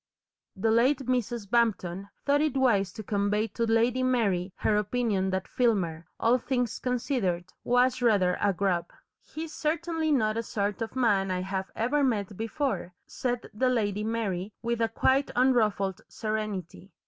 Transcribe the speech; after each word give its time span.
The 0.55 0.71
late 0.71 1.05
Mrs. 1.05 1.47
Bampton 1.47 2.09
thought 2.25 2.41
it 2.41 2.57
wise 2.57 2.91
to 2.93 3.03
convey 3.03 3.45
to 3.49 3.65
Lady 3.65 4.01
Mary 4.01 4.51
her 4.55 4.75
opinion 4.75 5.29
that 5.29 5.47
Filmer, 5.47 6.07
all 6.19 6.39
things 6.39 6.79
considered, 6.79 7.53
was 7.63 8.01
rather 8.01 8.35
a 8.41 8.51
"grub." 8.51 8.89
"He's 9.19 9.53
certainly 9.53 10.11
not 10.11 10.37
a 10.37 10.41
sort 10.41 10.81
of 10.81 10.95
man 10.95 11.29
I 11.29 11.41
have 11.41 11.69
ever 11.75 12.03
met 12.03 12.35
before," 12.35 12.95
said 13.05 13.47
the 13.53 13.69
Lady 13.69 14.03
Mary, 14.03 14.51
with 14.63 14.81
a 14.81 14.89
quite 14.89 15.29
unruffled 15.35 16.01
serenity. 16.07 16.91